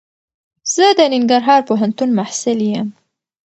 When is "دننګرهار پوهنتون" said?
0.97-2.09